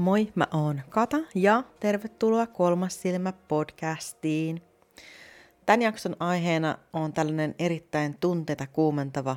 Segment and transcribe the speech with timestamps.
[0.00, 4.62] Moi, mä oon Kata ja tervetuloa Kolmas silmä podcastiin.
[5.66, 9.36] Tämän jakson aiheena on tällainen erittäin tunteita kuumentava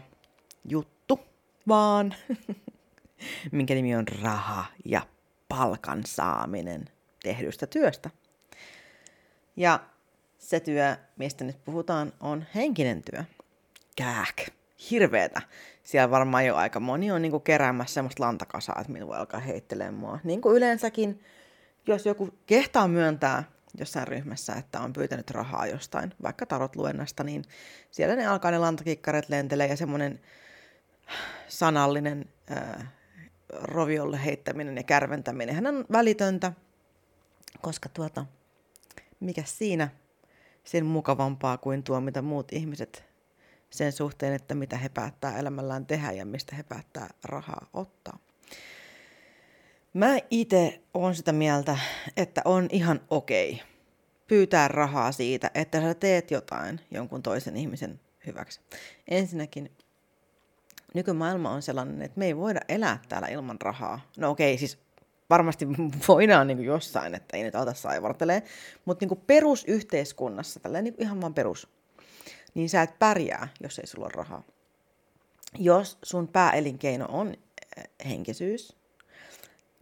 [0.70, 1.20] juttu,
[1.68, 2.16] vaan
[3.52, 5.08] minkä nimi on raha ja
[5.50, 6.86] palkan saaminen
[7.24, 8.10] tehdystä työstä.
[9.56, 9.80] Ja
[10.38, 13.24] se työ, mistä nyt puhutaan, on henkinen työ.
[13.96, 14.53] Kääk,
[14.94, 15.42] hirveetä.
[15.84, 20.20] Siellä varmaan jo aika moni on niinku keräämässä semmoista lantakasaa, että minua alkaa heittelemään mua.
[20.24, 21.24] Niin kuin yleensäkin,
[21.88, 23.44] jos joku kehtaa myöntää
[23.78, 27.44] jossain ryhmässä, että on pyytänyt rahaa jostain, vaikka tarot-luennasta, niin
[27.92, 30.20] siellä ne alkaa ne lantakikkaret lentelee ja semmoinen
[31.48, 32.88] sanallinen ää,
[33.50, 36.54] roviolle heittäminen ja kärventäminen hän on välitöntä,
[37.62, 38.26] koska tuota,
[39.20, 39.90] mikä siinä
[40.64, 43.13] sen mukavampaa kuin tuo, mitä muut ihmiset
[43.74, 48.20] sen suhteen, että mitä he päättää elämällään tehdä ja mistä he päättää rahaa ottaa.
[49.94, 51.78] Mä itse olen sitä mieltä,
[52.18, 53.62] että on ihan okei
[54.28, 58.60] pyytää rahaa siitä, että sä teet jotain jonkun toisen ihmisen hyväksi.
[59.08, 59.72] Ensinnäkin
[60.94, 64.00] nykymaailma on sellainen, että me ei voida elää täällä ilman rahaa.
[64.18, 64.78] No okei, siis
[65.30, 65.68] varmasti
[66.08, 68.44] voidaan niin jossain, että ei nyt alta saivartelee,
[68.86, 71.68] mutta niin perusyhteiskunnassa, tällainen niin ihan vaan perus,
[72.56, 74.44] niin sä et pärjää, jos ei sulla ole rahaa.
[75.60, 77.34] Jos sun pääelinkeino on
[77.78, 78.76] eh, henkisyys,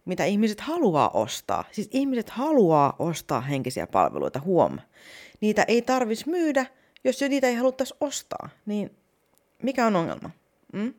[0.04, 4.78] mitä ihmiset haluaa ostaa, siis ihmiset haluaa ostaa henkisiä palveluita, huom.
[5.40, 6.66] Niitä ei tarvis myydä,
[7.04, 8.90] jos jo niitä ei haluttaisi ostaa, niin
[9.62, 10.30] mikä on ongelma?
[10.72, 10.94] Mm?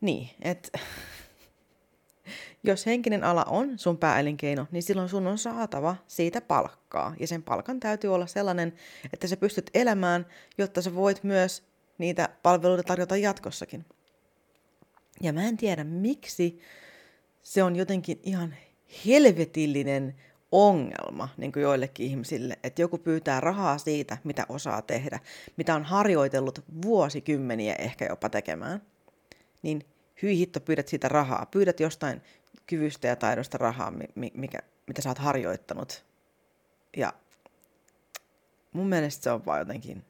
[0.00, 0.78] Niin, että
[2.64, 7.14] jos henkinen ala on sun pääelinkeino, niin silloin sun on saatava siitä palkkaa.
[7.20, 8.72] Ja sen palkan täytyy olla sellainen,
[9.12, 10.26] että sä pystyt elämään,
[10.58, 11.62] jotta sä voit myös
[11.98, 13.84] niitä palveluita tarjota jatkossakin.
[15.20, 16.60] Ja mä en tiedä, miksi
[17.42, 18.54] se on jotenkin ihan
[19.06, 20.14] helvetillinen
[20.52, 25.20] ongelma niin kuin joillekin ihmisille, että joku pyytää rahaa siitä, mitä osaa tehdä,
[25.56, 28.82] mitä on harjoitellut vuosikymmeniä ehkä jopa tekemään,
[29.62, 29.86] niin
[30.22, 32.22] hyi hitto, pyydät siitä rahaa, pyydät jostain
[32.66, 33.92] kyvystä ja taidosta rahaa,
[34.34, 36.04] mikä, mitä sä oot harjoittanut.
[36.96, 37.12] Ja
[38.72, 40.04] mun mielestä se on vaan jotenkin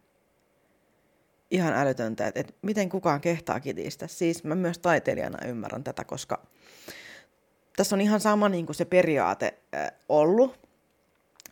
[1.51, 4.07] ihan älytöntä, että, että miten kukaan kehtaa kitistä.
[4.07, 6.47] Siis mä myös taiteilijana ymmärrän tätä, koska
[7.77, 10.69] tässä on ihan sama niin kuin se periaate äh, ollut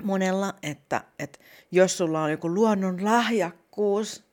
[0.03, 1.38] monella, että, että
[1.71, 4.25] jos sulla on joku luonnon lahjakkuus,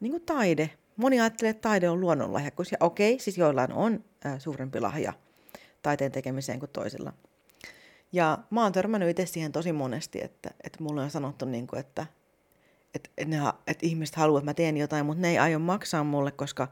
[0.00, 2.72] niin kuin taide, moni ajattelee, että taide on luonnonlahjakkuus.
[2.72, 5.12] Ja okei, siis joillain on äh, suurempi lahja
[5.82, 7.12] taiteen tekemiseen kuin toisilla.
[8.12, 11.80] Ja mä oon törmännyt itse siihen tosi monesti, että, että mulle on sanottu, niin kuin,
[11.80, 12.06] että,
[12.94, 16.04] että, että, ne, että ihmiset haluavat, että mä teen jotain, mutta ne ei aio maksaa
[16.04, 16.68] mulle, koska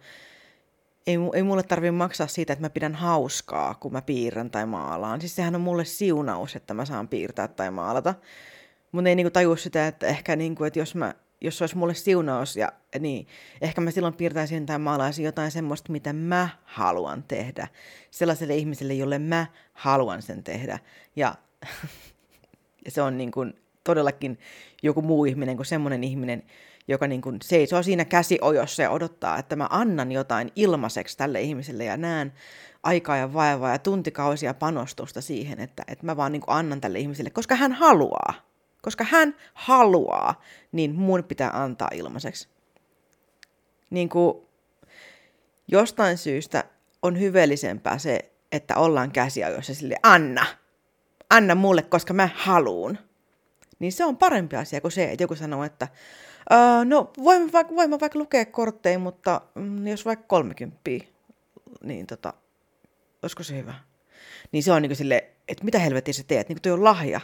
[1.07, 5.21] ei, ei mulle tarvitse maksaa siitä, että mä pidän hauskaa, kun mä piirrän tai maalaan.
[5.21, 8.15] Siis sehän on mulle siunaus, että mä saan piirtää tai maalata.
[8.93, 11.15] Mutta ei niinku tajua sitä, että ehkä niinku, että jos mä
[11.47, 13.27] jos se olisi mulle siunaus, ja, niin
[13.61, 17.69] ehkä mä silloin piirtäisin tai maalaisin jotain semmoista, mitä mä haluan tehdä.
[18.11, 20.79] Sellaiselle ihmiselle, jolle mä haluan sen tehdä.
[21.17, 21.35] Ja,
[22.85, 24.39] ja se on niin kuin todellakin
[24.83, 26.43] joku muu ihminen kuin semmoinen ihminen,
[26.89, 31.85] joka niin kuin seisoo siinä käsiojossa ja odottaa, että mä annan jotain ilmaiseksi tälle ihmiselle
[31.85, 32.33] ja näen
[32.83, 36.99] aikaa ja vaivaa ja tuntikausia panostusta siihen, että, että mä vaan niin kuin annan tälle
[36.99, 38.35] ihmiselle, koska hän haluaa
[38.87, 40.43] koska hän haluaa,
[40.73, 42.49] niin mun pitää antaa ilmaiseksi.
[43.91, 44.35] Niin kuin
[45.69, 46.65] jostain syystä
[47.03, 50.47] on hyveellisempää se, että ollaan käsiajoissa sille anna,
[51.31, 52.99] anna mulle, koska mä haluun.
[53.79, 55.89] Niin se on parempi asia kuin se, että joku sanoo, että
[56.85, 60.81] no voin vaikka, voin vaikka lukea kortteja, mutta mm, jos vaikka 30,
[61.85, 62.35] niin tota,
[63.23, 63.75] olisiko se hyvä?
[64.53, 66.85] Niin se on niin kuin sille, että mitä helvettiä sä teet, niin kuin toi on
[66.85, 67.21] lahja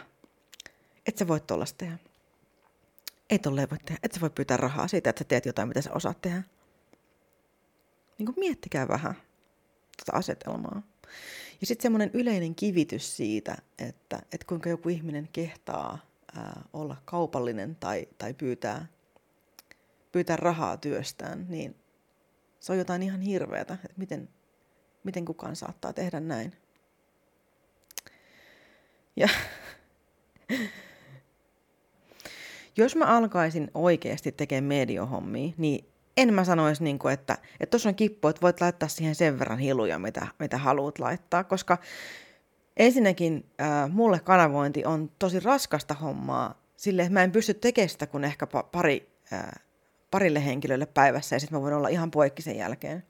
[1.07, 1.99] et sä voi tollasta tehdä.
[3.31, 3.99] Ei tolleen voi tehdä.
[4.03, 6.43] Et sä voi pyytää rahaa siitä, että sä teet jotain, mitä sä osaat tehdä.
[8.19, 9.15] Niin kuin miettikää vähän
[9.97, 10.83] tätä asetelmaa.
[11.61, 15.99] Ja sitten semmoinen yleinen kivitys siitä, että, että kuinka joku ihminen kehtaa
[16.37, 18.87] ää, olla kaupallinen tai, tai pyytää,
[20.13, 21.77] pyytää rahaa työstään, niin
[22.61, 24.29] se on jotain ihan hirveätä, että miten,
[25.05, 26.53] miten kukaan saattaa tehdä näin.
[29.17, 29.29] Ja
[32.77, 35.85] jos mä alkaisin oikeasti tekemään mediohommia, niin
[36.17, 37.39] en mä sanoisi, niin kuin, että
[37.71, 41.79] tuossa on kippu, että voit laittaa siihen sen verran hiluja, mitä, mitä haluat laittaa, koska
[42.77, 48.07] ensinnäkin äh, mulle kanavointi on tosi raskasta hommaa, sille että mä en pysty tekemään sitä
[48.07, 49.51] kuin ehkä pari, äh,
[50.11, 53.05] parille henkilölle päivässä ja sitten mä voin olla ihan poikki sen jälkeen.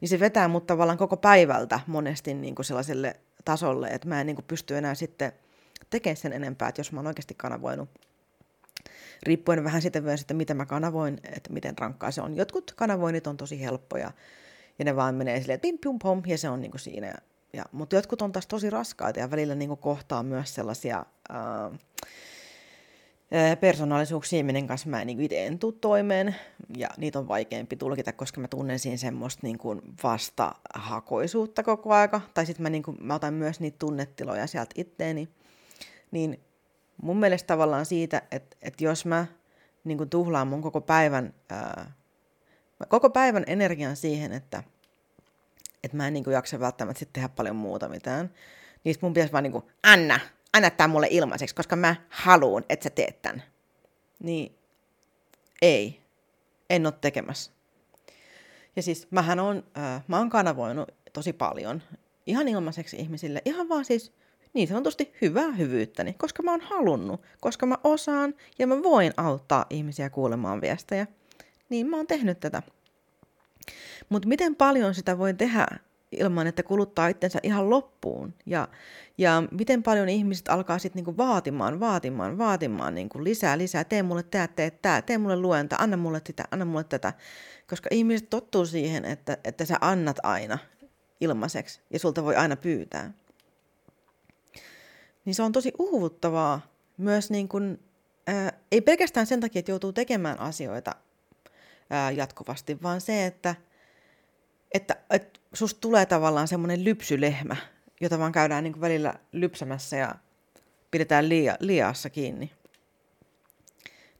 [0.00, 4.26] Niin se vetää mut tavallaan koko päivältä monesti niin kuin sellaiselle tasolle, että mä en
[4.26, 5.32] niin kuin pysty enää sitten
[5.90, 7.88] tekemään sen enempää, että jos mä oon oikeasti kanavoinut
[9.22, 12.36] riippuen vähän sitten myös, että miten mä kanavoin, että miten rankkaa se on.
[12.36, 14.10] Jotkut kanavoinnit on tosi helppoja
[14.78, 17.06] ja ne vaan menee silleen, pim pum pom, ja se on niinku siinä.
[17.06, 17.14] Ja,
[17.52, 21.70] ja, mutta jotkut on taas tosi raskaita ja välillä niinku kohtaa myös sellaisia ää,
[23.60, 26.36] persoonallisuuksia, minne kanssa mä niin itse en tule toimeen,
[26.76, 32.20] ja niitä on vaikeampi tulkita, koska mä tunnen siinä semmoista niin kuin vastahakoisuutta koko aika,
[32.34, 35.28] tai sitten mä, niin kuin, mä otan myös niitä tunnetiloja sieltä itteeni,
[36.10, 36.40] niin
[37.02, 39.26] mun mielestä tavallaan siitä, että, että jos mä
[39.84, 41.92] niin kuin tuhlaan mun koko päivän, ää,
[42.88, 44.62] koko päivän energian siihen, että,
[45.84, 48.30] että mä en niin kuin jaksa välttämättä sitten tehdä paljon muuta mitään,
[48.84, 50.20] niin mun pitäisi vaan niin kuin, Anna,
[50.52, 53.42] anna tämä mulle ilmaiseksi, koska mä haluun, että sä teet tämän.
[54.18, 54.58] Niin
[55.62, 56.00] ei,
[56.70, 57.52] en ole tekemässä.
[58.76, 61.82] Ja siis mähän on, äh, mä oon kanavoinut tosi paljon
[62.26, 64.12] ihan ilmaiseksi ihmisille, ihan vaan siis
[64.54, 69.66] niin sanotusti hyvää hyvyyttäni, koska mä oon halunnut, koska mä osaan ja mä voin auttaa
[69.70, 71.06] ihmisiä kuulemaan viestejä.
[71.68, 72.62] Niin mä oon tehnyt tätä.
[74.08, 75.66] Mutta miten paljon sitä voi tehdä
[76.12, 78.34] ilman, että kuluttaa itsensä ihan loppuun.
[78.46, 78.68] Ja,
[79.18, 83.84] ja miten paljon ihmiset alkaa sitten niinku vaatimaan, vaatimaan, vaatimaan niinku lisää, lisää.
[83.84, 87.12] Tee mulle tämä, tee tämä, tee mulle luenta, anna mulle sitä, anna mulle tätä.
[87.70, 90.58] Koska ihmiset tottuu siihen, että, että sä annat aina
[91.20, 93.12] ilmaiseksi ja sulta voi aina pyytää.
[95.24, 96.60] Niin se on tosi uuvuttavaa
[96.96, 97.80] myös niin kuin,
[98.26, 100.94] ää, ei pelkästään sen takia, että joutuu tekemään asioita
[101.90, 103.54] ää, jatkuvasti, vaan se, että,
[104.74, 107.56] että, että susta tulee tavallaan semmoinen lypsylehmä,
[108.00, 110.14] jota vaan käydään niin kuin välillä lypsämässä ja
[110.90, 112.52] pidetään liia, liaassa kiinni.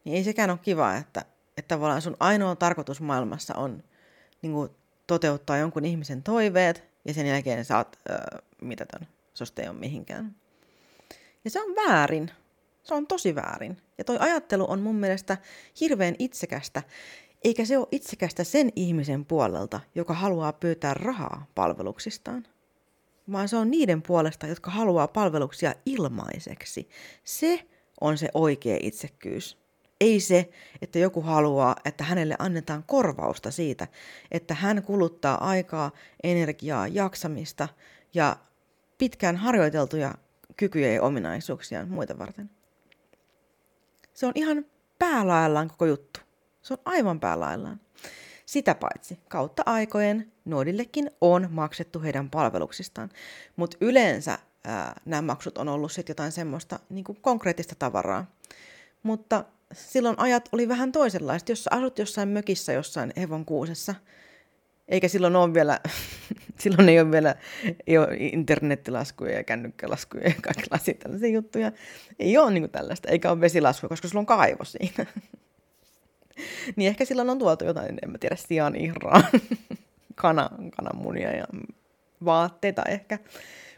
[0.05, 1.25] Niin ei sekään ole kiva, että,
[1.57, 3.83] että tavallaan sun ainoa tarkoitus maailmassa on
[4.43, 4.71] niin kuin
[5.07, 8.19] toteuttaa jonkun ihmisen toiveet ja sen jälkeen oot öö,
[8.61, 9.09] mitätön.
[9.35, 10.42] Susta ei ole mihinkään.
[11.45, 12.31] Ja se on väärin.
[12.83, 13.77] Se on tosi väärin.
[13.99, 15.37] Ja toi ajattelu on mun mielestä
[15.81, 16.83] hirveän itsekästä
[17.45, 22.47] eikä se ole itsekästä sen ihmisen puolelta, joka haluaa pyytää rahaa palveluksistaan,
[23.33, 26.89] vaan se on niiden puolesta, jotka haluaa palveluksia ilmaiseksi.
[27.25, 27.67] Se
[28.01, 29.59] on se oikea itsekkyys.
[30.01, 30.51] Ei se,
[30.83, 33.89] että joku haluaa, että hänelle annetaan korvausta siitä,
[34.31, 35.91] että hän kuluttaa aikaa,
[36.23, 37.69] energiaa, jaksamista
[38.15, 38.37] ja
[38.99, 40.15] pitkään harjoiteltuja
[40.57, 42.51] kykyjä ja ominaisuuksia muita varten.
[44.15, 44.67] Se on ihan
[44.99, 46.21] päälaillaan koko juttu.
[46.63, 47.81] Se on aivan päälaillaan.
[48.47, 53.11] Sitä paitsi kautta aikojen nuodillekin on maksettu heidän palveluksistaan,
[53.57, 58.27] mutta yleensä ää, nämä maksut on ollut sitten jotain semmoista niin kuin konkreettista tavaraa.
[59.03, 61.49] Mutta silloin ajat oli vähän toisenlaiset.
[61.49, 63.95] Jos asut jossain mökissä jossain Hevon kuusessa,
[64.89, 65.81] eikä silloin ole vielä,
[66.63, 67.35] silloin ei ole vielä
[67.87, 71.73] ei ole internettilaskuja ja kännykkälaskuja ja kaikenlaisia tällaisia juttuja.
[72.19, 75.07] Ei ole niin tällaista, eikä ole vesilaskuja, koska sulla on kaivo siinä.
[76.77, 79.23] niin ehkä silloin on tuotu jotain, en mä tiedä, sian ihraa,
[80.15, 81.45] kana, kananmunia ja
[82.25, 83.19] vaatteita ehkä,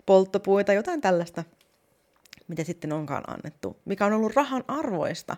[0.07, 1.45] polttopuita, jotain tällaista,
[2.49, 5.37] mitä sitten onkaan annettu, mikä on ollut rahan arvoista.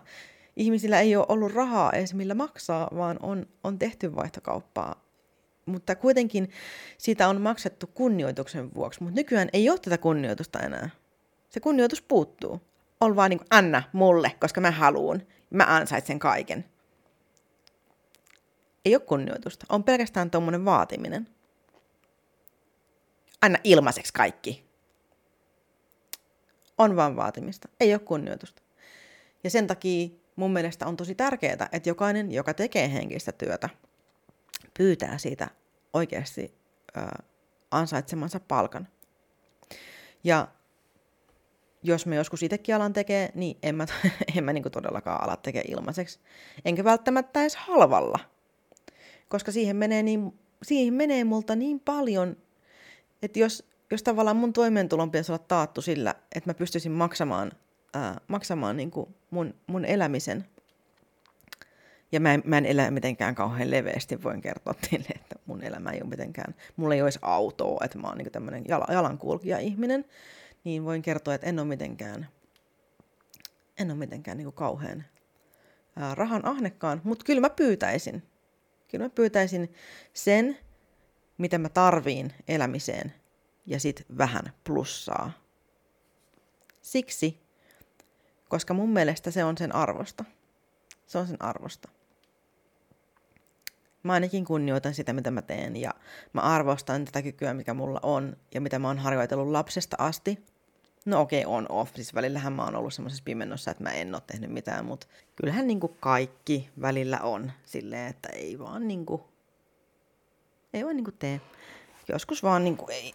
[0.55, 5.06] Ihmisillä ei ole ollut rahaa edes millä maksaa, vaan on, on tehty vaihtokauppaa.
[5.67, 6.49] Mutta kuitenkin
[6.97, 9.03] siitä on maksettu kunnioituksen vuoksi.
[9.03, 10.89] Mutta nykyään ei ole tätä kunnioitusta enää.
[11.49, 12.61] Se kunnioitus puuttuu.
[13.01, 15.21] On vaan niin kuin, anna mulle, koska mä haluun.
[15.49, 16.65] Mä ansaitsen kaiken
[18.87, 19.65] ei ole kunnioitusta.
[19.69, 21.27] On pelkästään tuommoinen vaatiminen.
[23.41, 24.63] Anna ilmaiseksi kaikki.
[26.77, 27.69] On vaan vaatimista.
[27.79, 28.61] Ei ole kunnioitusta.
[29.43, 33.69] Ja sen takia mun mielestä on tosi tärkeää, että jokainen, joka tekee henkistä työtä,
[34.77, 35.47] pyytää siitä
[35.93, 36.57] oikeasti
[37.71, 38.87] ansaitsemansa palkan.
[40.23, 40.47] Ja
[41.83, 43.85] jos me joskus itsekin alan tekee, niin en mä,
[44.37, 46.19] en mä niin todellakaan ala tekee ilmaiseksi.
[46.65, 48.19] Enkä välttämättä edes halvalla
[49.27, 52.37] koska siihen menee, niin, siihen menee multa niin paljon,
[53.21, 57.51] että jos, jos tavallaan mun toimeentulon pitäisi olla taattu sillä, että mä pystyisin maksamaan,
[57.93, 60.45] ää, maksamaan niin kuin mun, mun elämisen,
[62.11, 65.91] ja mä en, mä en elä mitenkään kauhean leveästi, voin kertoa teille, että mun elämä
[65.91, 70.05] ei ole mitenkään, mulla ei ole edes autoa, että mä oon niin tämmöinen jalankulkija-ihminen,
[70.63, 72.27] niin voin kertoa, että en ole mitenkään,
[73.79, 75.03] en ole mitenkään niin kauhean
[75.95, 78.23] ää, rahan ahnekkaan, mutta kyllä mä pyytäisin,
[78.87, 79.73] Kyllä mä pyytäisin
[80.13, 80.57] sen,
[81.37, 83.13] mitä mä tarviin elämiseen,
[83.65, 85.31] ja sitten vähän plussaa.
[86.81, 87.41] Siksi,
[88.49, 90.25] koska mun mielestä se on sen arvosta.
[91.07, 91.89] Se on sen arvosta.
[94.07, 95.91] Mä ainakin kunnioitan sitä, mitä mä teen ja
[96.33, 100.45] mä arvostan tätä kykyä, mikä mulla on ja mitä mä oon harjoitellut lapsesta asti.
[101.05, 101.95] No okei, okay, on off.
[101.95, 105.67] Siis välillähän mä oon ollut semmoisessa pimennossa, että mä en oo tehnyt mitään, mutta kyllähän
[105.67, 109.27] niinku kaikki välillä on silleen, että ei vaan niinku,
[110.73, 111.41] ei vaan niinku tee.
[112.07, 113.13] Joskus vaan niinku ei.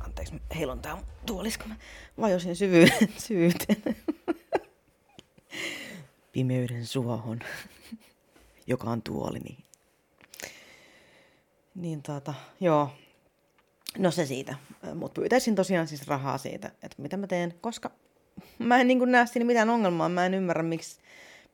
[0.00, 1.76] Anteeksi, mä heilon tää tuolis, kun mä
[2.20, 3.12] vajosin syvyyteen.
[3.28, 3.96] syvyyteen.
[6.32, 7.40] Pimeyden suohon,
[8.66, 9.65] joka on tuolini.
[11.76, 12.90] Niin tota, joo.
[13.98, 14.54] No se siitä.
[14.94, 17.90] Mutta pyytäisin tosiaan siis rahaa siitä, että mitä mä teen, koska
[18.58, 20.08] mä en niin näe siinä mitään ongelmaa.
[20.08, 21.00] Mä en ymmärrä, miksi,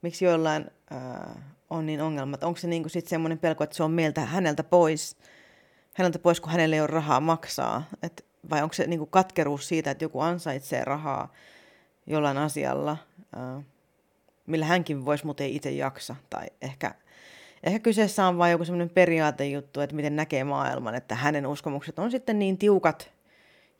[0.02, 2.44] miksi joillain ää, on niin ongelmat.
[2.44, 5.16] Onko se niin sitten semmoinen pelko, että se on meiltä häneltä pois,
[5.94, 7.84] häneltä pois, kun hänelle ei ole rahaa maksaa?
[8.02, 11.32] Et, vai onko se niin katkeruus siitä, että joku ansaitsee rahaa
[12.06, 12.96] jollain asialla,
[13.36, 13.62] ää,
[14.46, 16.16] millä hänkin voisi, mutta ei itse jaksa?
[16.30, 16.94] Tai ehkä
[17.62, 22.10] Ehkä kyseessä on vain joku semmoinen periaatejuttu, että miten näkee maailman, että hänen uskomukset on
[22.10, 23.10] sitten niin tiukat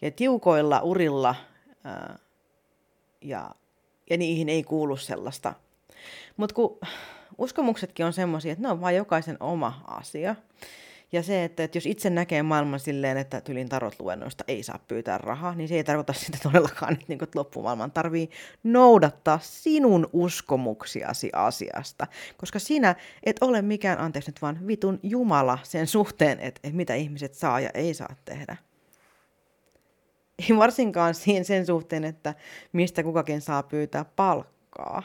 [0.03, 1.35] ja tiukoilla urilla
[1.85, 2.19] ää,
[3.21, 3.51] ja,
[4.11, 5.55] ja niihin ei kuulu sellaista.
[6.37, 6.79] Mutta kun
[7.39, 10.37] uskomuksetkin on semmoisia, että ne on vain jokaisen oma asia.
[11.13, 15.19] Ja se, että, että jos itse näkee maailman silleen, että tylin tarot-luennoista ei saa pyytää
[15.19, 18.31] rahaa, niin se ei tarkoita sitä todellakaan, että, niin kuin, että loppumaailman tarvii
[18.63, 22.07] noudattaa sinun uskomuksiasi asiasta.
[22.37, 26.95] Koska sinä et ole mikään, anteeksi nyt vaan, vitun jumala sen suhteen, että, että mitä
[26.95, 28.57] ihmiset saa ja ei saa tehdä.
[30.39, 32.35] Ei varsinkaan sen suhteen, että
[32.73, 35.03] mistä kukakin saa pyytää palkkaa.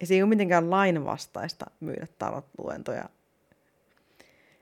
[0.00, 3.08] Ja se ei ole mitenkään lainvastaista myydä tarot-luentoja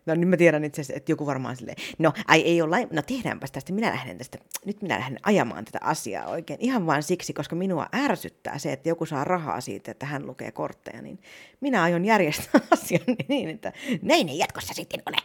[0.07, 3.03] No nyt mä tiedän itse asiassa, että joku varmaan silleen, no ai ei ole, no
[3.03, 7.33] tehdäänpäs tästä, minä lähden tästä, nyt minä lähden ajamaan tätä asiaa oikein ihan vain siksi,
[7.33, 11.19] koska minua ärsyttää se, että joku saa rahaa siitä, että hän lukee kortteja, niin
[11.61, 15.17] minä aion järjestää asian niin, että näin ei jatkossa sitten ole.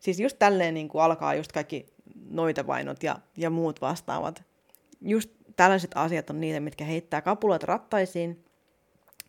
[0.00, 1.86] Siis just tälleen niin kuin alkaa just kaikki
[2.30, 4.42] noita vainot ja, ja muut vastaavat.
[5.00, 8.44] Just tällaiset asiat on niitä, mitkä heittää kapulat rattaisiin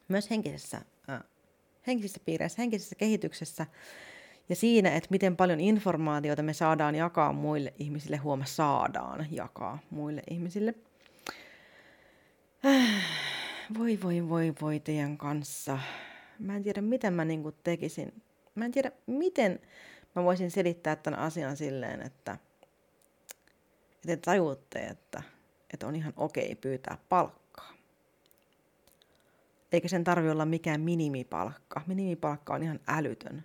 [0.08, 1.20] myös henkisessä, äh,
[1.88, 3.66] henkisissä piireissä, henkisessä kehityksessä–
[4.50, 10.24] ja siinä, että miten paljon informaatiota me saadaan jakaa muille ihmisille, huoma saadaan jakaa muille
[10.30, 10.74] ihmisille.
[13.80, 15.80] Voi, voi, voi, voi teidän kanssa.
[16.40, 18.22] Mä en tiedä, miten mä niinku tekisin.
[18.56, 19.60] Mä en tiedä, miten
[20.16, 22.38] mä voisin selittää tämän asian silleen, että,
[23.92, 25.24] että te tajuutte, että,
[25.74, 27.74] että on ihan okei pyytää palkkaa.
[29.72, 31.82] Eikä sen tarvi olla mikään minimipalkka.
[31.88, 33.44] Minimipalkka on ihan älytön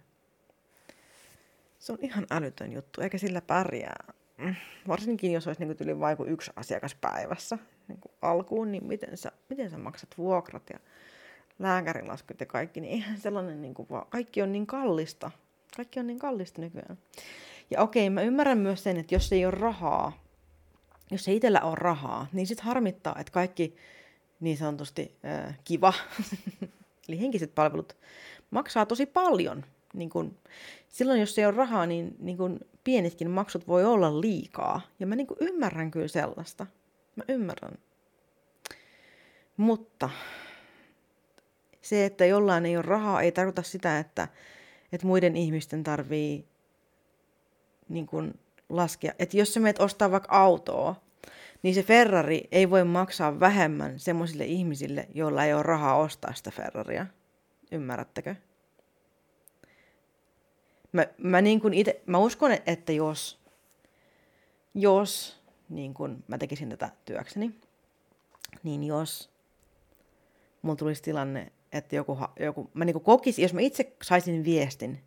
[1.81, 4.13] se on ihan älytön juttu, eikä sillä pärjää.
[4.39, 4.55] Mm.
[4.89, 7.59] Varsinkin jos olisi niin yli vaikka yksi asiakas päivässä
[7.89, 10.79] niin alkuun, niin miten sä, miten sä maksat vuokrat ja
[11.59, 15.31] lääkärilaskut ja kaikki, niin eihän sellainen, niin kuin, vaan, kaikki on niin kallista.
[15.77, 16.99] Kaikki on niin kallista nykyään.
[17.71, 20.25] Ja okei, mä ymmärrän myös sen, että jos ei ole rahaa,
[21.11, 23.77] jos ei itsellä ole rahaa, niin sitten harmittaa, että kaikki
[24.41, 25.93] niin sanotusti äh, kiva,
[27.09, 27.97] eli henkiset palvelut,
[28.51, 30.38] maksaa tosi paljon niin kun,
[30.88, 34.80] silloin jos ei ole rahaa, niin, niin kun pienetkin maksut voi olla liikaa.
[35.00, 36.66] Ja mä niin kun ymmärrän kyllä sellaista.
[37.16, 37.78] Mä ymmärrän.
[39.56, 40.11] Mutta
[41.82, 44.28] se, että jollain ei ole rahaa, ei tarkoita sitä, että,
[44.92, 46.49] että muiden ihmisten tarvii
[47.88, 48.35] niin kun
[48.68, 49.12] laskea.
[49.18, 51.02] Että jos sä meet ostaa vaikka autoa,
[51.62, 56.50] niin se Ferrari ei voi maksaa vähemmän semmoisille ihmisille, joilla ei ole rahaa ostaa sitä
[56.50, 57.06] Ferraria.
[57.73, 58.35] Ymmärrättekö?
[60.92, 63.40] Mä, mä, niin kuin ite, mä uskon, että jos,
[64.75, 67.54] jos niin kuin mä tekisin tätä työkseni,
[68.62, 69.30] niin jos
[70.62, 75.04] mulla tulisi tilanne, että joku, joku mä niin kokisin, jos mä itse saisin viestin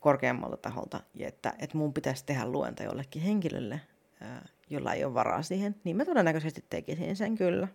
[0.00, 3.80] korkeammalta taholta, että, että mun pitäisi tehdä luenta jollekin henkilölle,
[4.70, 7.68] jolla ei ole varaa siihen, niin mä todennäköisesti tekisin sen kyllä.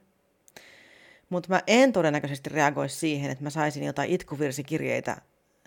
[1.29, 5.21] Mutta mä en todennäköisesti reagoisi siihen, että mä saisin jotain itkuvirsikirjeitä,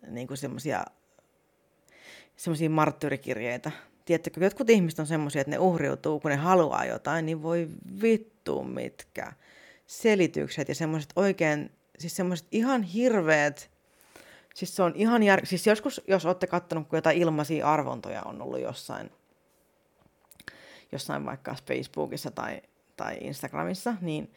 [0.06, 0.85] niin kuin semmoisia
[2.40, 3.70] semmoisia marttyyrikirjeitä.
[4.04, 7.68] Tiedättekö, jotkut ihmiset on semmoisia, että ne uhriutuu, kun ne haluaa jotain, niin voi
[8.02, 9.32] vittu mitkä
[9.87, 13.70] selitykset ja semmoiset oikein, siis semmoiset ihan hirveät,
[14.54, 15.47] siis se on ihan jär...
[15.47, 19.11] siis joskus, jos olette kattonut, kun jotain ilmaisia arvontoja on ollut jossain,
[20.92, 22.62] jossain vaikka Facebookissa tai,
[22.97, 24.35] tai Instagramissa, niin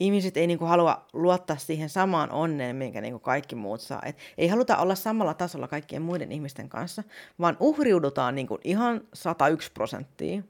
[0.00, 4.02] ihmiset ei niinku halua luottaa siihen samaan onneen, minkä niinku kaikki muut saa.
[4.04, 7.02] Et ei haluta olla samalla tasolla kaikkien muiden ihmisten kanssa,
[7.40, 10.42] vaan uhriudutaan niinku ihan 101 prosenttia.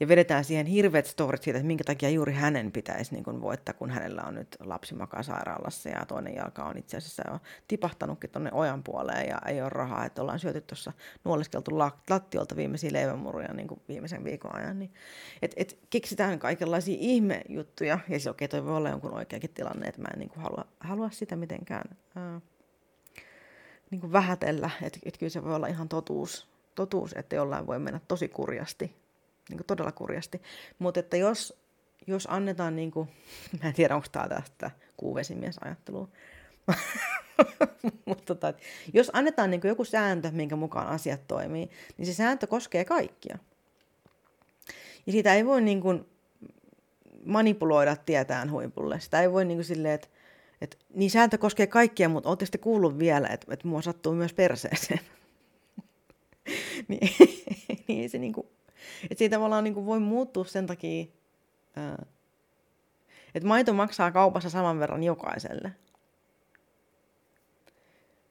[0.00, 3.74] Ja vedetään siihen hirveät storit siitä, että minkä takia juuri hänen pitäisi niin kuin voittaa,
[3.74, 7.38] kun hänellä on nyt lapsi makaa sairaalassa ja toinen jalka on itse asiassa jo
[7.68, 10.92] tipahtanutkin tuonne ojan puoleen ja ei ole rahaa, että ollaan syöty tuossa
[11.24, 11.78] nuoleskeltu
[12.10, 14.78] lattiolta viimeisiä leivänmuruja niin kuin viimeisen viikon ajan.
[14.78, 14.94] Niin,
[15.42, 19.86] et, et keksitään kaikenlaisia ihmejuttuja ja siis okei, okay, toi voi olla jonkun oikeakin tilanne,
[19.86, 22.40] että mä en niin kuin halua, halua sitä mitenkään ää,
[23.90, 27.78] niin kuin vähätellä, että et kyllä se voi olla ihan totuus, totuus, että jollain voi
[27.78, 29.05] mennä tosi kurjasti
[29.48, 30.42] niin kuin todella kurjasti.
[30.78, 31.58] Mutta että jos,
[32.06, 33.08] jos annetaan, niin kuin,
[33.62, 36.08] mä en tiedä onko tämä tästä kuuvesimiesajattelu,
[38.06, 38.54] mutta tota,
[38.92, 43.38] jos annetaan niin joku sääntö, minkä mukaan asiat toimii, niin se sääntö koskee kaikkia.
[45.06, 46.06] Ja siitä ei voi niin kuin
[47.24, 49.00] manipuloida tietään huipulle.
[49.00, 50.08] Sitä ei voi niin kuin silleen, että
[50.60, 54.32] et, niin sääntö koskee kaikkia, mutta olette sitten kuullut vielä, että, että mua sattuu myös
[54.32, 55.00] perseeseen.
[56.88, 57.10] niin,
[57.88, 58.34] niin se niin
[59.02, 61.06] että siitä tavallaan niin voi muuttua sen takia,
[63.34, 65.72] että maito maksaa kaupassa saman verran jokaiselle.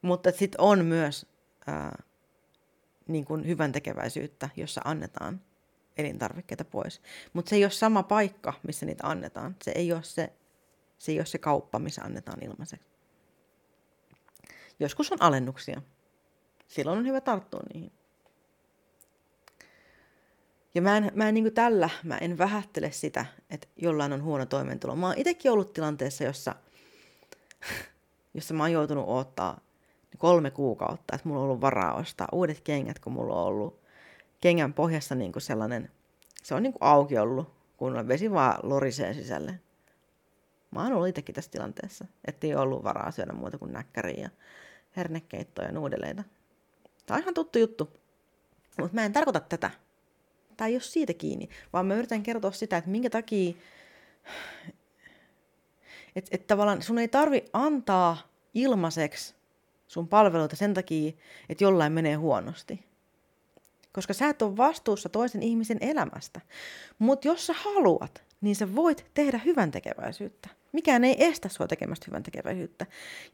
[0.02, 1.26] Mutta sitten on myös
[1.68, 2.04] ää,
[3.08, 5.42] niin kuin hyvän tekeväisyyttä, jossa annetaan
[5.98, 7.02] elintarvikkeita pois.
[7.34, 9.56] Mutta se ei ole sama paikka, missä niitä annetaan.
[9.62, 10.34] Se ei ole se,
[10.98, 12.90] se, ei ole se kauppa, missä annetaan ilmaiseksi.
[14.80, 15.82] Joskus on alennuksia.
[16.68, 17.92] Silloin on hyvä tarttua niihin.
[20.76, 24.46] Ja mä en, mä en niin tällä, mä en vähättele sitä, että jollain on huono
[24.46, 24.96] toimeentulo.
[24.96, 26.56] Mä oon itsekin ollut tilanteessa, jossa,
[28.34, 29.60] jossa mä oon joutunut odottaa
[30.18, 33.80] kolme kuukautta, että mulla on ollut varaa ostaa uudet kengät, kun mulla on ollut
[34.42, 35.92] kengän pohjassa niin sellainen,
[36.44, 39.60] se on niin auki ollut, kun vesi vaan lorisee sisälle.
[40.72, 44.30] Mä oon ollut itsekin tässä tilanteessa, ettei ollut varaa syödä muuta kuin näkkäriä ja
[44.98, 46.24] hernekeittoja ja nuudeleita.
[47.06, 47.90] Tämä on ihan tuttu juttu.
[48.80, 49.72] Mutta mä en tarkoita tätä
[50.58, 53.54] tämä ei ole siitä kiinni, vaan mä yritän kertoa sitä, että minkä takia,
[56.16, 58.18] että et tavallaan sun ei tarvi antaa
[58.54, 59.36] ilmaiseksi
[59.88, 61.12] sun palveluita sen takia,
[61.50, 62.86] että jollain menee huonosti.
[63.94, 66.42] Koska sä et ole vastuussa toisen ihmisen elämästä.
[67.00, 70.50] Mutta jos sä haluat, niin sä voit tehdä hyvän tekeväisyyttä.
[70.72, 72.86] Mikään ei estä sua tekemästä hyvän tekeväisyyttä.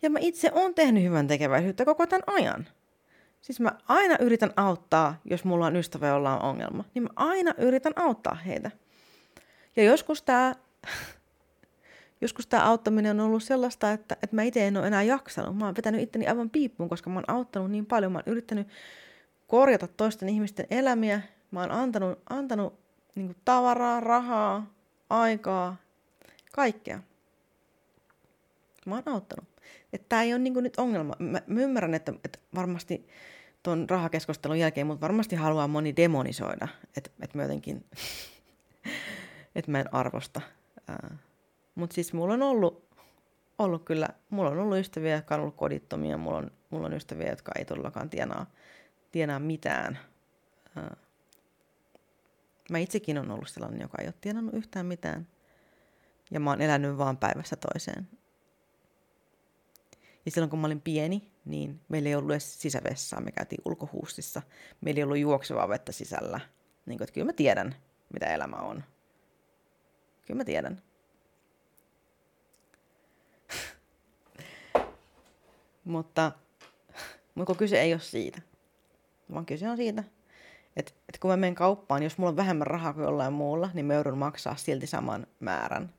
[0.02, 2.68] Ja mä itse oon tehnyt hyvän tekeväisyyttä koko tämän ajan.
[3.42, 6.84] Siis mä aina yritän auttaa, jos mulla on ystävä, jolla on ongelma.
[6.94, 8.72] Niin mä aina yritän auttaa heitä.
[9.76, 10.56] Ja joskus tämä
[12.22, 15.58] joskus tää auttaminen on ollut sellaista, että, että mä itse en ole enää jaksanut.
[15.58, 18.12] Mä oon vetänyt itteni aivan piippuun, koska mä oon auttanut niin paljon.
[18.12, 18.68] Mä oon yrittänyt
[19.48, 21.22] korjata toisten ihmisten elämiä.
[21.52, 22.80] Mä oon antanut, antanut
[23.16, 24.74] niin tavaraa, rahaa,
[25.10, 25.76] aikaa,
[26.52, 27.00] kaikkea.
[28.86, 29.51] Mä oon auttanut.
[29.94, 31.14] Että tämä ei ole niin nyt ongelma.
[31.20, 33.08] Mä, mä ymmärrän, että, että varmasti
[33.64, 37.86] tuon rahakeskustelun jälkeen, mutta varmasti haluaa moni demonisoida, että, että mä jotenkin,
[39.56, 40.42] että mä en arvosta.
[41.76, 42.90] Mutta siis mulla on ollut,
[43.58, 47.30] ollut kyllä, mulla on ollut ystäviä, jotka on ollut kodittomia, mulla on, mulla on ystäviä,
[47.30, 48.46] jotka ei todellakaan tienaa,
[49.12, 50.00] tienaa mitään.
[50.76, 50.96] Ää,
[52.72, 55.28] mä itsekin on ollut sellainen, joka ei ole tienannut yhtään mitään.
[56.32, 58.08] Ja mä oon elänyt vaan päivässä toiseen.
[60.26, 64.42] Ja silloin kun mä olin pieni, niin meillä ei ollut edes sisävessaa, me käytiin ulkohuustissa.
[64.82, 66.40] Meillä ei ollut juoksevaa vettä sisällä.
[66.86, 67.76] Niin kuin, että kyllä mä tiedän,
[68.14, 68.84] mitä elämä on.
[70.26, 70.82] Kyllä mä tiedän.
[75.84, 76.32] mutta,
[77.36, 78.42] mutta kyse ei ole siitä.
[79.34, 80.04] Vaan kyse on siitä,
[80.76, 83.86] että, että kun mä menen kauppaan, jos mulla on vähemmän rahaa kuin jollain muulla, niin
[83.86, 85.94] mä joudun maksaa silti saman määrän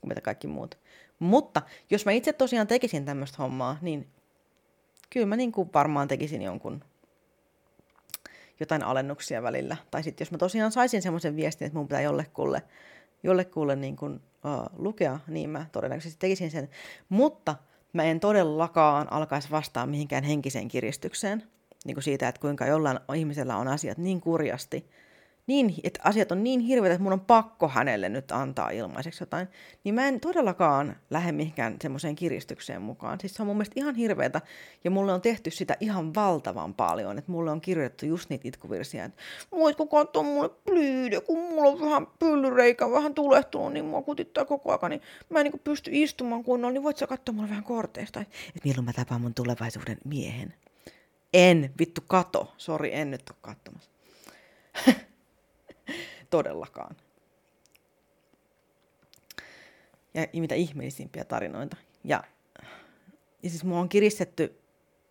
[0.00, 0.78] kuin mitä kaikki muut.
[1.18, 4.08] Mutta jos mä itse tosiaan tekisin tämmöistä hommaa, niin
[5.10, 6.84] kyllä mä niin kuin varmaan tekisin jonkun
[8.60, 9.76] jotain alennuksia välillä.
[9.90, 12.62] Tai sitten jos mä tosiaan saisin semmoisen viestin, että mun pitää jollekulle,
[13.22, 16.68] jollekulle niin kuin, uh, lukea, niin mä todennäköisesti tekisin sen.
[17.08, 17.56] Mutta
[17.92, 21.42] mä en todellakaan alkaisi vastaa mihinkään henkiseen kiristykseen.
[21.84, 24.90] Niin kuin siitä, että kuinka jollain ihmisellä on asiat niin kurjasti,
[25.48, 29.48] niin, että asiat on niin hirveitä, että mun on pakko hänelle nyt antaa ilmaiseksi jotain,
[29.84, 33.20] niin mä en todellakaan lähde mihinkään semmoiseen kiristykseen mukaan.
[33.20, 34.40] Siis se on mun mielestä ihan hirveätä,
[34.84, 39.04] ja mulle on tehty sitä ihan valtavan paljon, että mulle on kirjoitettu just niitä itkuvirsiä,
[39.04, 44.44] että voitko katsoa mulle plyyde, kun mulla on vähän pyllyreikä, vähän tulehtunut, niin mua kutittaa
[44.44, 47.64] koko ajan, niin mä en niin pysty istumaan kunnolla, niin voit sä katsoa mulle vähän
[47.64, 48.32] korteista, että
[48.64, 50.54] milloin mä tapaan mun tulevaisuuden miehen.
[51.34, 53.90] En, vittu kato, sori, en nyt ole katsomassa.
[56.30, 56.96] todellakaan.
[60.14, 61.76] Ja mitä ihmeellisimpiä tarinoita.
[62.04, 62.24] Ja,
[63.42, 64.60] ja siis mua on kiristetty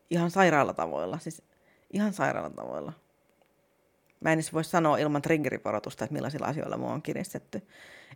[0.09, 1.41] ihan sairaalla tavoilla, siis
[1.93, 2.93] ihan sairaalla tavoilla.
[4.19, 7.67] mä en edes voi sanoa ilman triggeriporotusta, että millaisilla asioilla mua on kiristetty,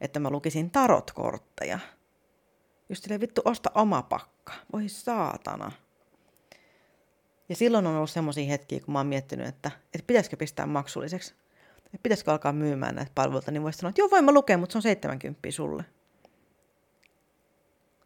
[0.02, 1.80] että mä lukisin tarotkortteja.
[2.90, 4.54] Just silleen vittu, osta oma pakka.
[4.74, 5.72] Voi saatana.
[7.50, 11.36] Ja silloin on ollut semmoisia hetkiä, kun mä oon miettinyt, että, että pitäisikö pistää maksulliseksi.
[11.94, 14.72] Että pitäisikö alkaa myymään näitä palveluita, niin voisi sanoa, että joo, voin mä lukea, mutta
[14.74, 15.86] se on 70 sulle.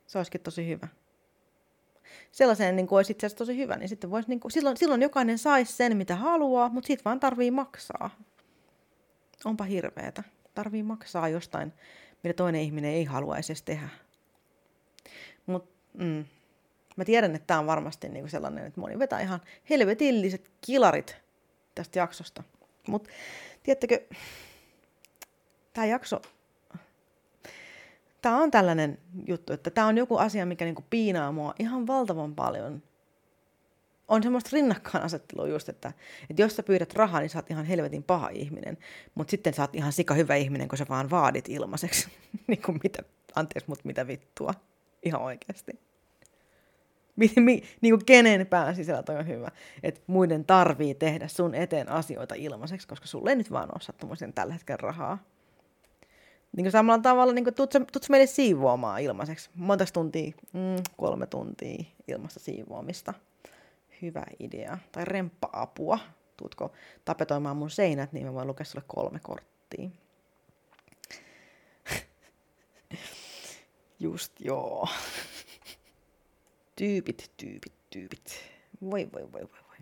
[0.08, 0.88] Se olisikin tosi hyvä.
[2.32, 5.02] Sellaisen niin kuin olisi itse asiassa tosi hyvä, niin sitten voisi, niin kuin, silloin, silloin
[5.02, 8.10] jokainen saisi sen, mitä haluaa, mutta siitä vaan tarvii maksaa.
[9.46, 10.24] Onpa hirveetä.
[10.56, 11.74] Tarvii maksaa jostain,
[12.24, 13.90] mitä toinen ihminen ei haluaisi edes tehdä.
[15.46, 16.26] Mutta mm,
[16.96, 21.18] mä tiedän, että tämä on varmasti niin kuin sellainen, että moni vetää ihan helvetilliset kilarit
[21.76, 22.44] tästä jaksosta.
[22.88, 23.10] Mutta
[23.64, 24.02] tiedättekö,
[25.74, 26.22] tämä jakso
[28.26, 32.36] tämä on tällainen juttu, että tämä on joku asia, mikä niinku piinaa mua ihan valtavan
[32.36, 32.84] paljon.
[34.08, 35.94] On semmoista rinnakkainasettelua just, että,
[36.30, 38.78] että jos sä pyydät rahaa, niin sä oot ihan helvetin paha ihminen,
[39.16, 42.08] mutta sitten sä oot ihan sika hyvä ihminen, kun sä vaan vaadit ilmaiseksi.
[42.48, 43.04] niin kuin mitä,
[43.36, 44.54] anteeksi, mutta mitä vittua.
[45.04, 45.80] Ihan oikeasti.
[47.16, 49.52] Niin kuin kenen pään sisällä toi on hyvä.
[49.84, 54.34] Että muiden tarvii tehdä sun eteen asioita ilmaiseksi, koska sulle ei nyt vaan ole sattumisen
[54.34, 55.18] tällä hetkellä rahaa.
[56.56, 59.50] Niin kuin samalla tavalla, niin kuin, tuut, tuut meille siivoamaan ilmaiseksi.
[59.56, 60.32] Monta tuntia?
[60.54, 63.14] Mm, kolme tuntia ilmasta siivoamista.
[64.02, 64.78] Hyvä idea.
[64.92, 66.00] Tai remppa-apua.
[66.38, 66.72] Tuutko
[67.06, 69.90] tapetoimaan mun seinät, niin mä voin lukea sulle kolme korttia.
[74.00, 74.88] Just joo.
[76.76, 78.40] Tyypit, tyypit, tyypit.
[78.82, 79.78] Voi, voi, voi, voi, voi.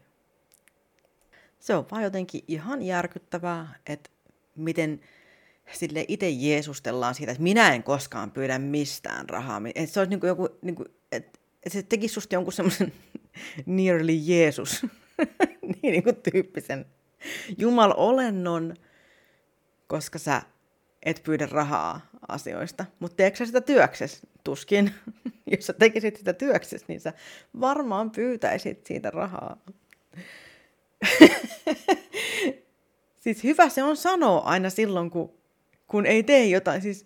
[1.59, 4.09] Se on vaan jotenkin ihan järkyttävää, että
[4.55, 5.01] miten
[5.71, 9.61] sille itse jeesustellaan siitä, että minä en koskaan pyydä mistään rahaa.
[9.75, 12.93] Että se olisi niin kuin joku, niin kuin, että se tekisi susta jonkun semmoisen
[13.65, 14.85] nearly Jeesus,
[15.61, 16.85] niin, niin kuin tyyppisen
[17.57, 18.75] Jumal-olennon,
[19.87, 20.41] koska sä
[21.03, 22.85] et pyydä rahaa asioista.
[22.99, 24.21] Mutta teekö sä sitä työkses?
[24.43, 24.91] Tuskin.
[25.51, 27.13] Jos sä tekisit sitä työkses, niin sä
[27.59, 29.57] varmaan pyytäisit siitä rahaa.
[33.23, 35.43] siis hyvä se on sanoa aina silloin, kun
[35.93, 36.81] kun ei tee jotain.
[36.81, 37.05] Siis,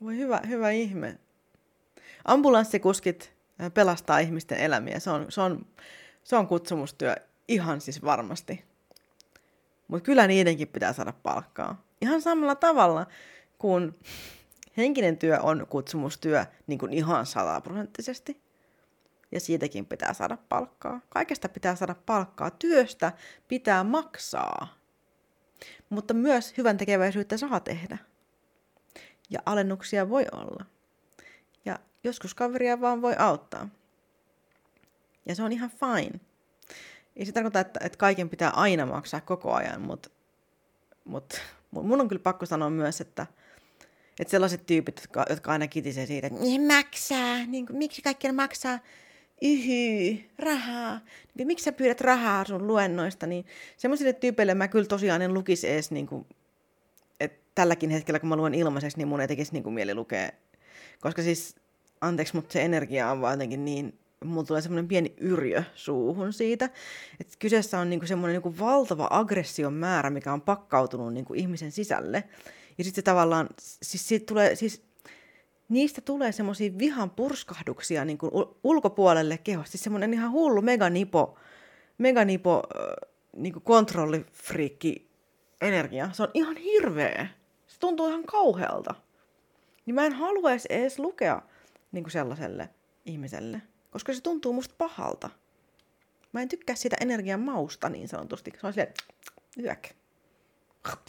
[0.00, 1.18] voi hyvä, hyvä ihme.
[2.24, 5.00] Ambulanssikuskit äh, pelastaa ihmisten elämiä.
[5.00, 5.66] Se on, se on,
[6.24, 7.16] se on kutsumustyö
[7.48, 8.64] ihan siis varmasti.
[9.88, 11.84] Mutta kyllä niidenkin pitää saada palkkaa.
[12.00, 13.06] Ihan samalla tavalla
[13.58, 13.98] kuin
[14.76, 18.40] henkinen työ on kutsumustyö niin kuin ihan sataprosenttisesti.
[19.32, 21.00] Ja siitäkin pitää saada palkkaa.
[21.08, 22.50] Kaikesta pitää saada palkkaa.
[22.50, 23.12] Työstä
[23.48, 24.78] pitää maksaa.
[25.88, 27.98] Mutta myös hyvän tekeväisyyttä saa tehdä.
[29.30, 30.64] Ja alennuksia voi olla.
[31.64, 33.68] Ja joskus kaveria vaan voi auttaa.
[35.26, 36.20] Ja se on ihan fine.
[37.16, 40.10] Ei se tarkoita, että, että kaiken pitää aina maksaa koko ajan, mutta,
[41.04, 41.38] mutta
[41.70, 43.26] mun on kyllä pakko sanoa myös, että,
[44.20, 48.32] että sellaiset tyypit, jotka, jotka aina kitisee siitä, että niin maksaa, niin kuin, miksi kaikki
[48.32, 48.78] maksaa,
[49.42, 51.00] yhy, rahaa,
[51.34, 55.68] niin miksi sä pyydät rahaa sun luennoista, niin semmoisille tyypeille mä kyllä tosiaan en lukisi
[55.68, 56.26] edes, niin kuin,
[57.20, 60.28] että tälläkin hetkellä kun mä luen ilmaiseksi, niin mun ei tekisi niin kuin mieli lukea,
[61.00, 61.54] koska siis,
[62.00, 66.70] anteeksi, mutta se energia on vaan jotenkin niin, mulla tulee semmoinen pieni yrjö suuhun siitä,
[67.20, 72.24] että kyseessä on niinku semmoinen niinku valtava aggression määrä, mikä on pakkautunut niinku ihmisen sisälle,
[72.78, 74.82] ja sitten tavallaan, siis siitä tulee, siis
[75.68, 78.30] niistä tulee semmoisia vihan purskahduksia niin kuin
[78.64, 79.70] ulkopuolelle kehosta.
[79.70, 81.38] Siis semmoinen ihan hullu meganipo,
[81.98, 82.62] meganipo
[83.36, 85.10] niin kuin kontrollifriikki
[85.60, 86.10] energia.
[86.12, 87.28] Se on ihan hirveä.
[87.66, 88.94] Se tuntuu ihan kauhealta.
[89.86, 91.42] Niin mä en haluaisi edes lukea
[91.92, 92.68] niin kuin sellaiselle
[93.04, 95.30] ihmiselle, koska se tuntuu musta pahalta.
[96.32, 98.52] Mä en tykkää sitä energian mausta niin sanotusti.
[98.60, 98.94] Se on silleen,
[99.62, 99.86] yök.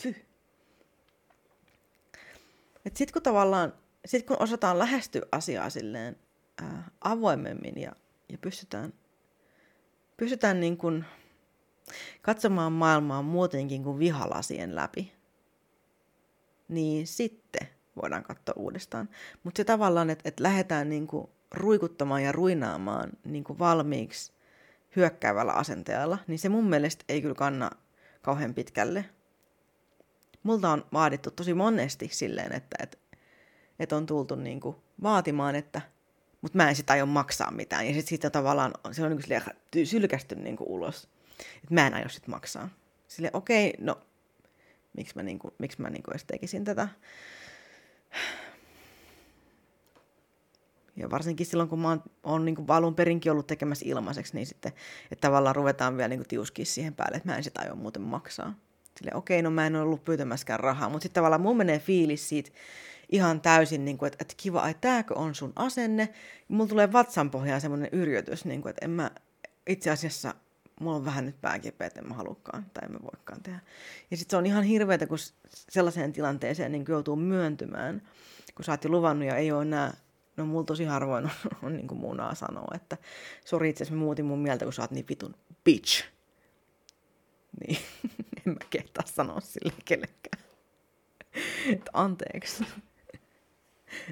[0.05, 0.26] Et
[2.95, 3.73] sit kun tavallaan
[4.05, 6.15] sitten kun osataan lähestyä asiaa silleen
[6.61, 7.91] ää, avoimemmin ja,
[8.29, 8.93] ja pystytään,
[10.17, 11.05] pystytään niin kuin
[12.21, 15.13] katsomaan maailmaa muutenkin kuin vihalasien läpi,
[16.67, 17.67] niin sitten
[18.01, 19.09] voidaan katsoa uudestaan.
[19.43, 24.33] Mutta se tavallaan, että, että lähdetään niin kuin ruikuttamaan ja ruinaamaan niin kuin valmiiksi
[24.95, 27.71] hyökkäävällä asenteella, niin se mun mielestä ei kyllä kanna
[28.21, 29.05] kauhean pitkälle.
[30.43, 32.97] Multa on vaadittu tosi monesti silleen, että, että
[33.79, 35.81] että on tultu niin kuin vaatimaan, että
[36.41, 37.87] mutta mä en sitä aio maksaa mitään.
[37.87, 39.41] Ja sitten siitä tavallaan se on niin
[39.73, 42.69] kuin sylkästy niin kuin ulos, että mä en aio sit maksaa.
[43.07, 44.01] Sille okei, okay, no
[44.97, 46.87] miksi mä, niin kuin, miksi mä niin kuin edes tekisin tätä.
[50.95, 54.47] Ja varsinkin silloin, kun mä oon, oon niin kuin alun perinkin ollut tekemässä ilmaiseksi, niin
[54.47, 54.73] sitten,
[55.11, 58.53] että tavallaan ruvetaan vielä niin tiuskiin siihen päälle, että mä en sitä aio muuten maksaa.
[58.97, 61.79] Sille okei, okay, no mä en ole ollut pyytämäskään rahaa, mutta sitten tavallaan mun menee
[61.79, 62.51] fiilis siitä
[63.09, 66.09] ihan täysin, niin kuin, että, että kiva, että tääkö on sun asenne.
[66.47, 69.11] Mulla tulee vatsan pohjaan semmoinen yrjötys, niin kuin, että en mä
[69.67, 70.35] itse asiassa
[70.79, 73.59] mulla on vähän nyt pääkipeä, että en mä halukkaan tai en mä voikaan tehdä.
[74.11, 75.17] Ja sitten se on ihan hirveätä, kun
[75.49, 78.01] sellaiseen tilanteeseen niin joutuu myöntymään,
[78.55, 79.93] kun sä oot jo luvannut ja ei ole enää,
[80.37, 81.31] no mulla tosi harvoin on,
[81.63, 82.97] on niin kuin munaa sanoa, että
[83.45, 86.16] sori itse asiassa mä muutin mun mieltä, kun sä oot niin vitun bitch.
[87.59, 87.79] Niin,
[88.47, 90.43] en mä kehtaa sanoa sille kellekään.
[91.73, 92.65] Että anteeksi.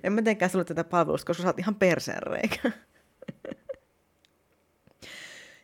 [0.04, 2.72] En mä teenkään sulle tätä palvelusta, koska sä oot ihan perseenreikä.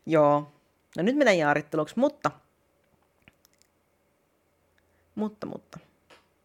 [0.06, 0.52] Joo,
[0.98, 2.32] No nyt mennään jaaritteluksi, mutta,
[5.16, 5.80] mutta, mutta,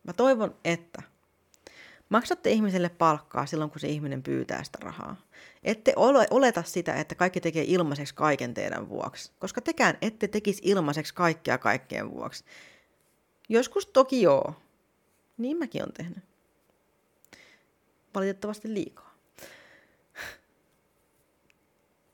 [0.04, 1.02] mä toivon, että
[2.08, 5.16] maksatte ihmiselle palkkaa silloin, kun se ihminen pyytää sitä rahaa.
[5.64, 10.62] Ette ole, oleta sitä, että kaikki tekee ilmaiseksi kaiken teidän vuoksi, koska tekään ette tekisi
[10.64, 12.44] ilmaiseksi kaikkea kaikkien vuoksi.
[13.48, 14.54] Joskus toki joo.
[15.38, 16.24] Niin mäkin on tehnyt.
[18.14, 19.14] Valitettavasti liikaa.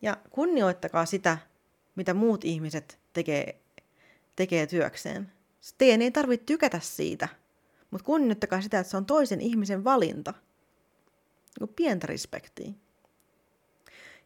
[0.02, 1.38] Ja kunnioittakaa sitä,
[1.96, 3.60] mitä muut ihmiset tekee,
[4.36, 5.32] tekee työkseen.
[5.78, 7.28] Teidän ei tarvitse tykätä siitä,
[7.90, 10.34] mutta kunnioittakaa sitä, että se on toisen ihmisen valinta.
[11.60, 12.72] Niin pientä respektiä.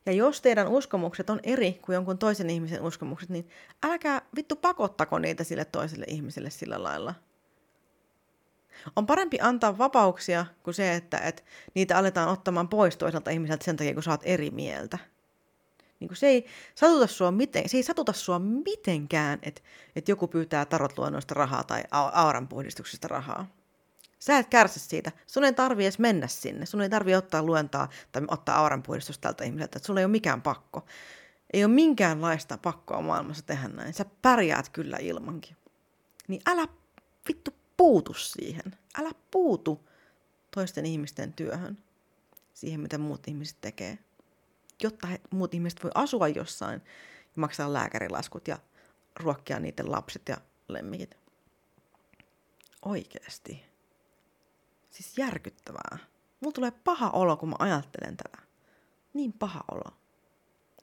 [0.07, 3.49] Ja jos teidän uskomukset on eri kuin jonkun toisen ihmisen uskomukset, niin
[3.83, 7.15] älkää vittu pakottako niitä sille toiselle ihmiselle sillä lailla.
[8.97, 11.43] On parempi antaa vapauksia kuin se, että, että
[11.75, 14.99] niitä aletaan ottamaan pois toiselta ihmiseltä sen takia, kun sä oot eri mieltä.
[16.01, 19.61] Niin kuin se, ei satuta sua miten, se ei satuta sua mitenkään, että,
[19.97, 23.56] että joku pyytää tarotluonnoista rahaa tai auranpuhdistuksesta rahaa.
[24.27, 25.13] Sä et kärsi siitä.
[25.27, 26.67] Sun ei tarvi edes mennä sinne.
[26.67, 29.79] Sun ei tarvi ottaa luentaa tai ottaa auranpuhdistusta tältä ihmiseltä.
[29.83, 30.87] Sulla ei ole mikään pakko.
[31.53, 33.95] Ei ole minkäänlaista pakkoa maailmassa tehdä näin.
[33.95, 35.57] Sä pärjäät kyllä ilmankin.
[36.29, 36.69] Niin älä
[37.29, 38.77] vittu puutu siihen.
[38.99, 39.89] Älä puutu
[40.55, 41.79] toisten ihmisten työhön.
[42.55, 43.99] Siihen, mitä muut ihmiset tekee
[44.83, 46.83] jotta he, muut ihmiset voi asua jossain
[47.25, 48.59] ja maksaa lääkärilaskut ja
[49.21, 50.37] ruokkia niiden lapset ja
[50.69, 51.17] lemmikit.
[52.85, 53.65] Oikeesti.
[54.97, 55.99] Siis järkyttävää.
[56.41, 58.39] Mulla tulee paha olo, kun mä ajattelen tätä.
[59.15, 59.97] Niin paha olo.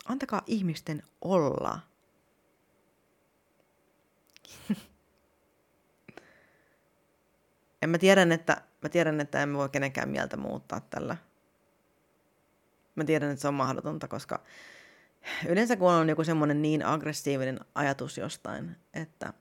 [0.06, 1.80] Antakaa ihmisten olla.
[7.82, 11.18] en mä tiedän, että, mä tiedän, että en voi kenenkään mieltä muuttaa tällä
[12.96, 14.44] Mä tiedän, että se on mahdotonta, koska
[15.48, 19.34] yleensä kun on joku semmoinen niin aggressiivinen ajatus jostain, että,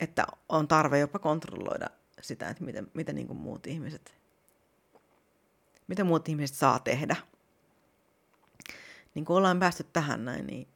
[0.00, 1.86] että on tarve jopa kontrolloida
[2.22, 4.14] sitä, että miten, miten niin kuin muut ihmiset,
[5.88, 7.16] mitä muut ihmiset saa tehdä.
[9.14, 10.68] Niin kun ollaan päästy tähän näin, niin,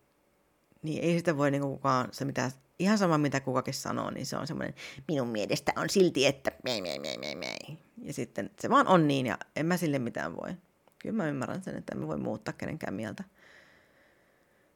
[0.82, 4.36] niin ei sitä voi niin kukaan, se mitä, ihan sama mitä kukakin sanoo, niin se
[4.36, 4.74] on semmoinen,
[5.08, 7.78] minun mielestä on silti, että mei, mei, mei, mei, mei.
[8.02, 10.50] Ja sitten se vaan on niin ja en mä sille mitään voi.
[10.98, 13.24] Kyllä mä ymmärrän sen, että en voi muuttaa kenenkään mieltä.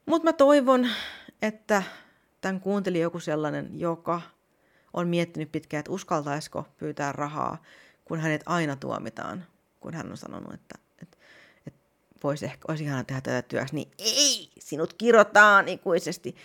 [0.07, 0.89] Mutta mä toivon,
[1.43, 1.83] että
[2.41, 4.21] tämän kuunteli joku sellainen, joka
[4.92, 7.62] on miettinyt pitkään, että uskaltaisiko pyytää rahaa,
[8.05, 9.46] kun hänet aina tuomitaan,
[9.81, 11.16] kun hän on sanonut, että, että,
[11.66, 11.81] että
[12.24, 16.37] voisi ehkä, olisi ihana tehdä tätä työksi, niin ei, sinut kirotaan ikuisesti.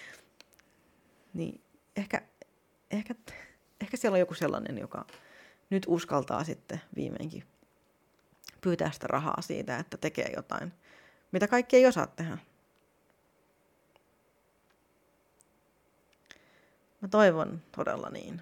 [1.33, 1.61] Niin
[1.95, 2.21] ehkä,
[2.91, 3.15] ehkä,
[3.81, 5.05] ehkä siellä on joku sellainen, joka
[5.69, 7.43] nyt uskaltaa sitten viimeinkin
[8.61, 10.73] pyytää sitä rahaa siitä, että tekee jotain,
[11.31, 12.37] mitä kaikki ei osaa tehdä.
[17.05, 18.41] Mä toivon todella niin.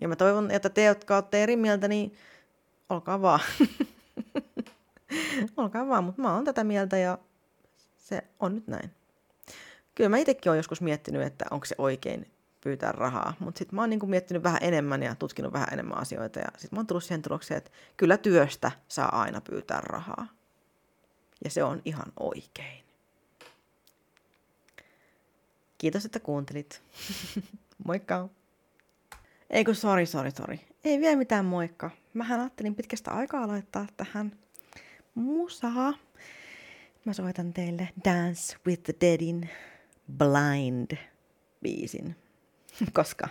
[0.00, 2.16] Ja mä toivon, että te, jotka olette eri mieltä, niin
[2.88, 3.40] olkaa vaan.
[5.56, 7.18] olkaa vaan, mutta mä oon tätä mieltä ja
[7.96, 8.90] se on nyt näin.
[9.94, 13.34] Kyllä mä itsekin olen joskus miettinyt, että onko se oikein pyytää rahaa.
[13.38, 16.38] Mutta sitten mä oon niinku miettinyt vähän enemmän ja tutkinut vähän enemmän asioita.
[16.38, 20.26] Ja sitten mä oon tullut siihen tulokseen, että kyllä työstä saa aina pyytää rahaa.
[21.44, 22.83] Ja se on ihan oikein.
[25.84, 26.82] Kiitos, että kuuntelit.
[27.86, 28.28] Moikka!
[29.50, 30.60] Ei kun sori, sori, sori.
[30.84, 31.90] Ei vielä mitään moikka.
[32.14, 34.38] Mähän ajattelin pitkästä aikaa laittaa tähän
[35.14, 35.94] musaa.
[37.04, 39.50] Mä soitan teille Dance with the Deadin
[40.18, 40.96] Blind
[41.62, 42.16] biisin.
[42.92, 43.28] koska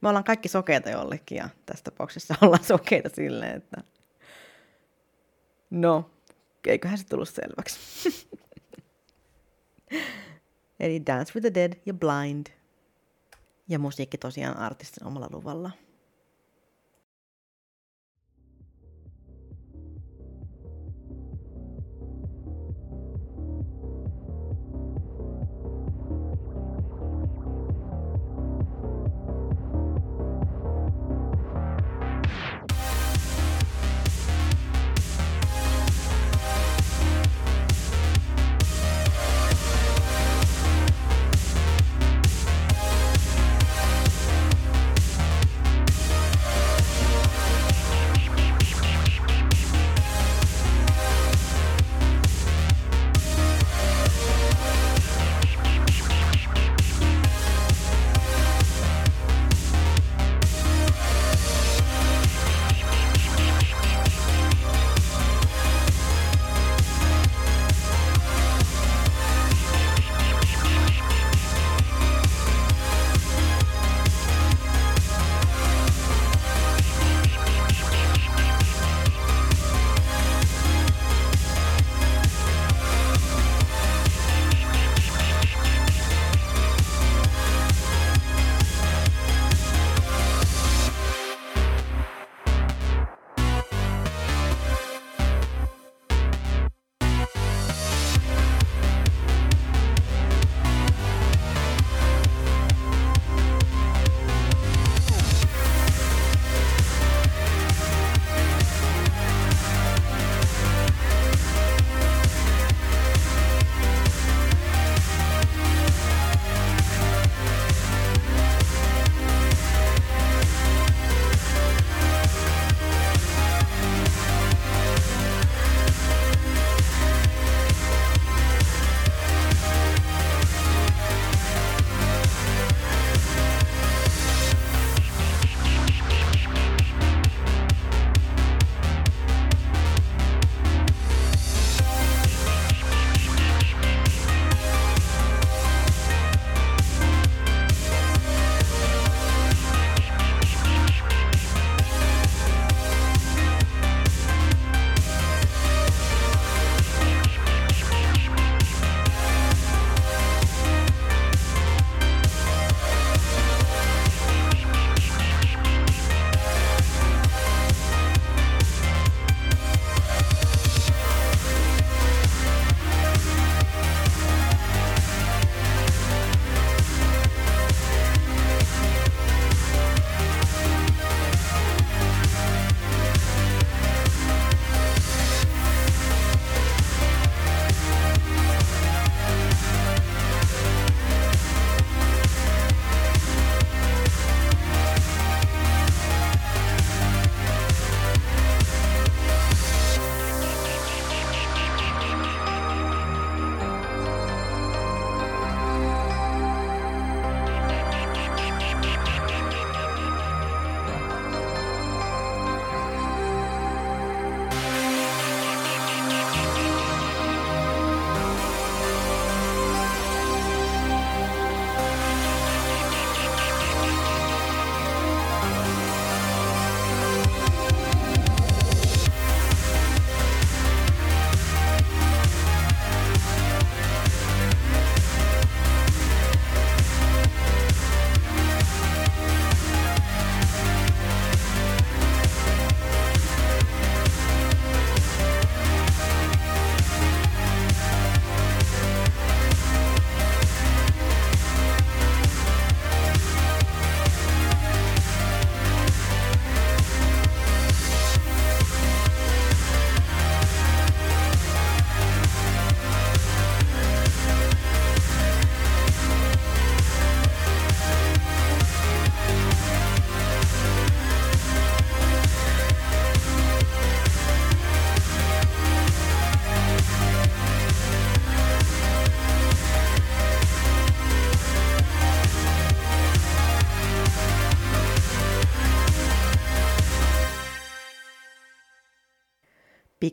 [0.00, 3.82] me ollaan kaikki sokeita jollekin ja tässä tapauksessa ollaan sokeita silleen, että
[5.70, 6.10] no,
[6.66, 7.78] eiköhän se tullut selväksi.
[10.80, 12.46] Eli Dance with the Dead ja Blind.
[13.68, 15.70] Ja musiikki tosiaan artistin omalla luvalla.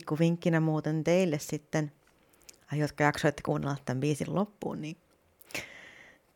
[0.04, 1.92] Pikkuvinkkinä muuten teille sitten,
[2.72, 4.96] jotka jaksoitte kuunnella tämän biisin loppuun, niin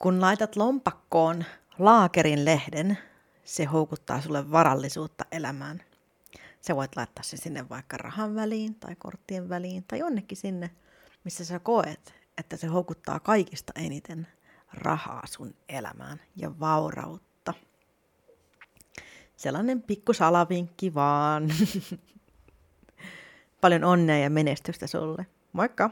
[0.02, 1.44] kun laitat lompakkoon
[1.78, 2.98] laakerin lehden,
[3.44, 5.82] se houkuttaa sulle varallisuutta elämään.
[6.60, 10.70] Sä voit laittaa sen sinne vaikka rahan väliin tai korttien väliin tai jonnekin sinne,
[11.24, 14.26] missä sä koet, että se houkuttaa kaikista eniten
[14.72, 17.54] rahaa sun elämään ja vaurautta.
[19.36, 21.48] Sellainen pikku salavinkki vaan.
[23.60, 25.26] Paljon onnea ja menestystä sulle.
[25.52, 25.90] Moikka!